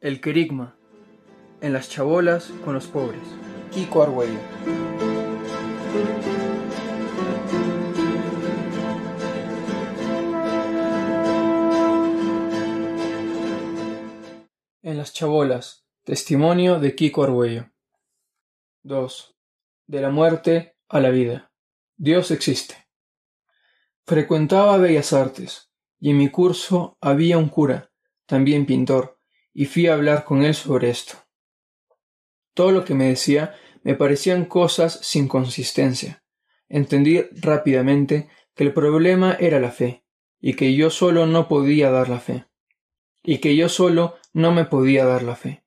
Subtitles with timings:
[0.00, 0.78] El querigma.
[1.60, 3.20] En las chabolas con los pobres.
[3.70, 4.38] Kiko Argüello.
[14.80, 15.84] En las chabolas.
[16.04, 17.70] Testimonio de Kiko Argüello.
[18.84, 19.36] 2.
[19.86, 21.52] De la muerte a la vida.
[21.98, 22.88] Dios existe.
[24.06, 27.92] Frecuentaba Bellas Artes, y en mi curso había un cura,
[28.24, 29.19] también pintor,
[29.60, 31.16] y fui a hablar con él sobre esto.
[32.54, 36.24] Todo lo que me decía me parecían cosas sin consistencia.
[36.70, 40.02] Entendí rápidamente que el problema era la fe,
[40.40, 42.46] y que yo solo no podía dar la fe,
[43.22, 45.62] y que yo solo no me podía dar la fe.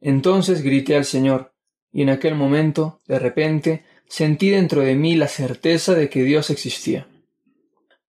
[0.00, 1.54] Entonces grité al Señor,
[1.92, 6.50] y en aquel momento, de repente, sentí dentro de mí la certeza de que Dios
[6.50, 7.06] existía.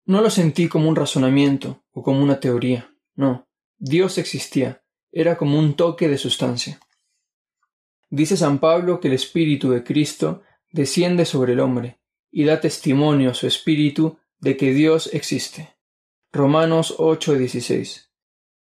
[0.06, 4.81] No lo sentí como un razonamiento o como una teoría, no, Dios existía,
[5.12, 6.80] era como un toque de sustancia.
[8.11, 12.00] Dice San Pablo que el Espíritu de Cristo desciende sobre el hombre
[12.31, 15.77] y da testimonio a su espíritu de que Dios existe.
[16.33, 18.11] Romanos 8:16.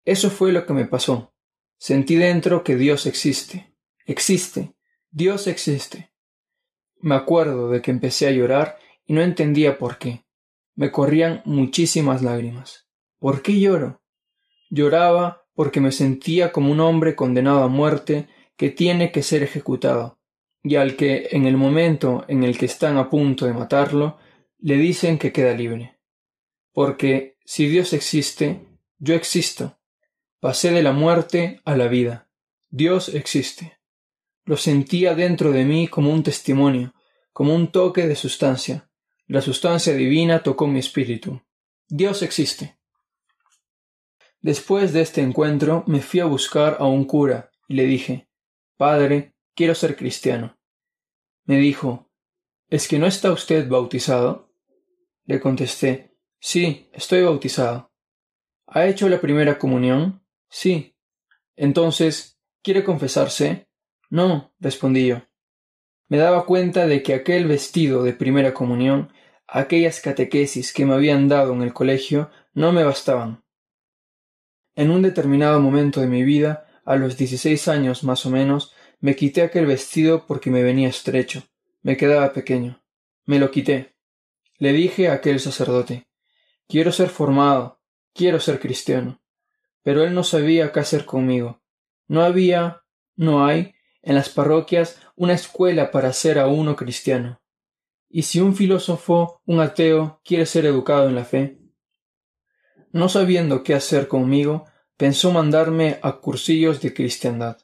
[0.06, 1.34] Eso fue lo que me pasó.
[1.78, 3.74] Sentí dentro que Dios existe.
[4.06, 4.76] Existe.
[5.12, 6.14] Dios existe.
[7.00, 10.26] Me acuerdo de que empecé a llorar y no entendía por qué.
[10.76, 12.88] Me corrían muchísimas lágrimas.
[13.20, 14.02] ¿Por qué lloro?
[14.70, 20.20] Lloraba porque me sentía como un hombre condenado a muerte que tiene que ser ejecutado,
[20.64, 24.18] y al que en el momento en el que están a punto de matarlo,
[24.60, 26.00] le dicen que queda libre.
[26.72, 28.66] Porque si Dios existe,
[28.98, 29.78] yo existo.
[30.40, 32.30] Pasé de la muerte a la vida.
[32.70, 33.78] Dios existe.
[34.46, 36.94] Lo sentía dentro de mí como un testimonio,
[37.32, 38.90] como un toque de sustancia.
[39.28, 41.42] La sustancia divina tocó mi espíritu.
[41.88, 42.78] Dios existe.
[44.44, 48.28] Después de este encuentro me fui a buscar a un cura y le dije
[48.76, 50.60] Padre, quiero ser cristiano.
[51.46, 52.12] Me dijo
[52.68, 54.54] ¿Es que no está usted bautizado?
[55.24, 57.94] Le contesté Sí, estoy bautizado.
[58.68, 60.26] ¿Ha hecho la primera comunión?
[60.50, 60.98] Sí.
[61.56, 63.70] Entonces, ¿quiere confesarse?
[64.10, 65.22] No, respondí yo.
[66.10, 69.14] Me daba cuenta de que aquel vestido de primera comunión,
[69.48, 73.43] aquellas catequesis que me habían dado en el colegio, no me bastaban.
[74.76, 79.16] En un determinado momento de mi vida, a los dieciséis años más o menos, me
[79.16, 81.44] quité aquel vestido porque me venía estrecho,
[81.82, 82.82] me quedaba pequeño.
[83.26, 83.96] Me lo quité.
[84.58, 86.08] Le dije a aquel sacerdote
[86.68, 87.80] Quiero ser formado,
[88.14, 89.24] quiero ser cristiano
[89.84, 91.62] pero él no sabía qué hacer conmigo.
[92.08, 92.84] No había,
[93.16, 97.42] no hay, en las parroquias una escuela para hacer a uno cristiano.
[98.10, 101.60] ¿Y si un filósofo, un ateo, quiere ser educado en la fe?
[102.94, 104.66] No sabiendo qué hacer conmigo,
[104.96, 107.58] pensó mandarme a cursillos de cristiandad.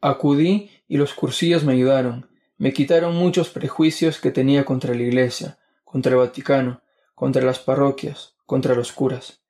[0.00, 2.28] Acudí y los cursillos me ayudaron,
[2.58, 6.82] me quitaron muchos prejuicios que tenía contra la Iglesia, contra el Vaticano,
[7.14, 9.42] contra las parroquias, contra los curas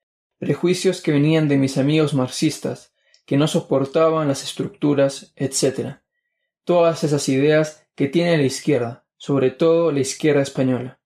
[0.42, 2.92] prejuicios que venían de mis amigos marxistas,
[3.26, 5.98] que no soportaban las estructuras, etc.
[6.64, 10.98] Todas esas ideas que tiene la izquierda, sobre todo la izquierda española.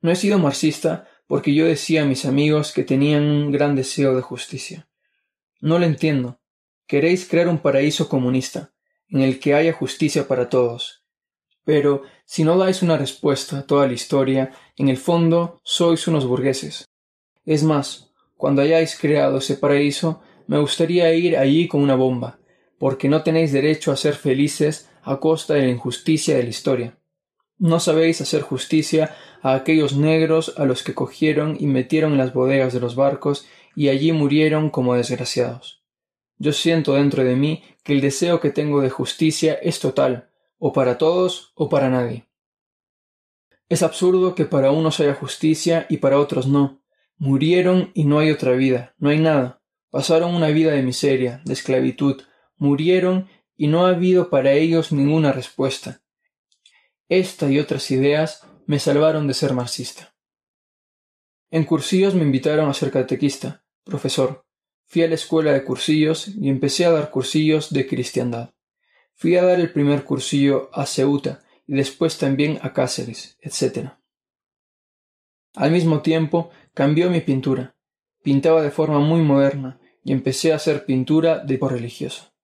[0.00, 4.16] No he sido marxista porque yo decía a mis amigos que tenían un gran deseo
[4.16, 4.88] de justicia.
[5.60, 6.40] No lo entiendo.
[6.86, 8.72] Queréis crear un paraíso comunista,
[9.08, 11.04] en el que haya justicia para todos.
[11.64, 16.26] Pero si no dais una respuesta a toda la historia, en el fondo sois unos
[16.26, 16.88] burgueses.
[17.44, 22.38] Es más, cuando hayáis creado ese paraíso, me gustaría ir allí con una bomba,
[22.78, 26.98] porque no tenéis derecho a ser felices a costa de la injusticia de la historia.
[27.58, 32.32] No sabéis hacer justicia a aquellos negros a los que cogieron y metieron en las
[32.32, 35.82] bodegas de los barcos y allí murieron como desgraciados.
[36.38, 40.72] Yo siento dentro de mí que el deseo que tengo de justicia es total, o
[40.72, 42.28] para todos o para nadie.
[43.68, 46.80] Es absurdo que para unos haya justicia y para otros no,
[47.20, 49.60] Murieron y no hay otra vida, no hay nada.
[49.90, 52.22] Pasaron una vida de miseria, de esclavitud,
[52.56, 56.00] murieron y no ha habido para ellos ninguna respuesta.
[57.08, 60.14] Esta y otras ideas me salvaron de ser marxista.
[61.50, 64.44] En cursillos me invitaron a ser catequista, profesor.
[64.84, 68.54] Fui a la escuela de cursillos y empecé a dar cursillos de cristiandad.
[69.14, 73.92] Fui a dar el primer cursillo a Ceuta y después también a Cáceres, etc.
[75.54, 77.74] Al mismo tiempo cambió mi pintura.
[78.22, 82.34] Pintaba de forma muy moderna y empecé a hacer pintura de tipo religioso.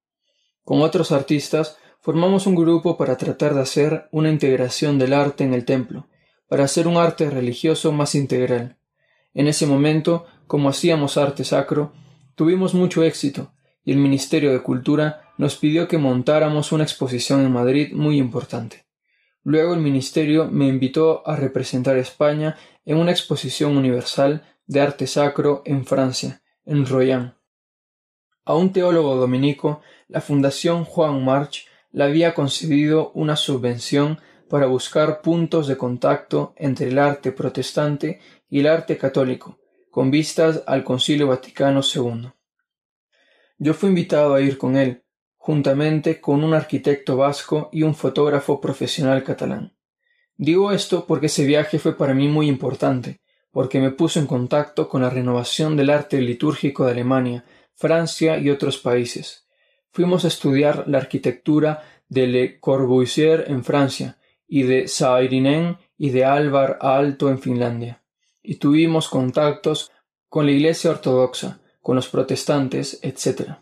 [0.63, 5.55] Con otros artistas formamos un grupo para tratar de hacer una integración del arte en
[5.55, 6.07] el templo,
[6.49, 8.77] para hacer un arte religioso más integral.
[9.33, 11.95] En ese momento, como hacíamos arte sacro,
[12.35, 13.53] Tuvimos mucho éxito,
[13.85, 18.85] y el Ministerio de Cultura nos pidió que montáramos una exposición en Madrid muy importante.
[19.43, 25.07] Luego el Ministerio me invitó a representar a España en una exposición universal de arte
[25.07, 27.35] sacro en Francia, en Royan.
[28.45, 34.19] A un teólogo dominico, la Fundación Juan March le había concedido una subvención
[34.49, 38.19] para buscar puntos de contacto entre el arte protestante
[38.51, 39.61] y el arte católico,
[39.91, 42.33] con vistas al Concilio Vaticano II.
[43.59, 45.05] Yo fui invitado a ir con él,
[45.37, 49.77] juntamente con un arquitecto vasco y un fotógrafo profesional catalán.
[50.37, 53.21] Digo esto porque ese viaje fue para mí muy importante,
[53.53, 57.45] porque me puso en contacto con la renovación del arte litúrgico de Alemania,
[57.77, 59.44] Francia y otros países.
[59.95, 64.19] Fuimos a estudiar la arquitectura de Le Corbusier en Francia
[64.49, 68.03] y de Saarinen y de Alvar Aalto en Finlandia,
[68.43, 69.93] y tuvimos contactos
[70.29, 73.53] con la Iglesia Ortodoxa, con los protestantes, etc.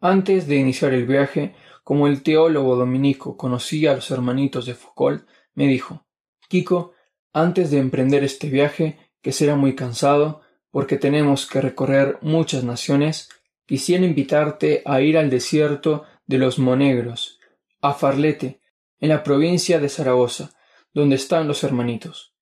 [0.00, 1.54] Antes de iniciar el viaje,
[1.84, 6.06] como el teólogo dominico conocía a los hermanitos de Foucault, me dijo
[6.48, 6.94] Kiko,
[7.34, 10.40] antes de emprender este viaje, que será muy cansado,
[10.70, 13.28] porque tenemos que recorrer muchas naciones,
[13.70, 17.38] quisiera invitarte a ir al desierto de los Monegros,
[17.80, 18.60] a Farlete,
[18.98, 20.50] en la provincia de Zaragoza,
[20.92, 22.34] donde están los hermanitos.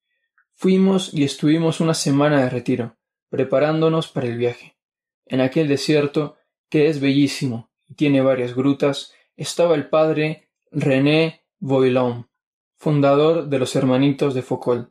[0.55, 2.97] Fuimos y estuvimos una semana de retiro,
[3.29, 4.79] preparándonos para el viaje.
[5.27, 6.39] En aquel desierto,
[6.71, 12.31] que es bellísimo y tiene varias grutas, estaba el padre René Boilon,
[12.79, 14.89] fundador de los Hermanitos de Foucault,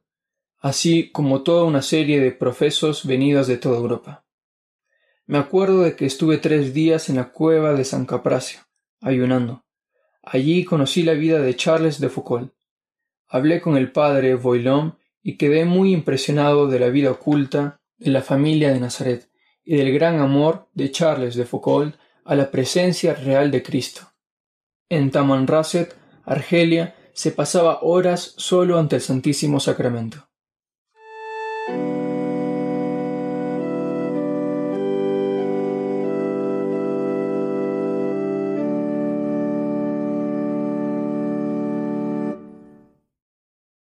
[0.59, 4.26] así como toda una serie de profesos venidos de toda Europa.
[5.27, 8.61] Me acuerdo de que estuve tres días en la cueva de San Capracio,
[9.01, 9.65] ayunando.
[10.23, 12.53] Allí conocí la vida de Charles de Foucault.
[13.27, 18.21] Hablé con el padre Boilon y quedé muy impresionado de la vida oculta de la
[18.21, 19.29] familia de Nazaret
[19.65, 24.13] y del gran amor de Charles de Foucault a la presencia real de Cristo.
[24.87, 30.29] En Tamanrasset, Argelia, se pasaba horas solo ante el Santísimo Sacramento.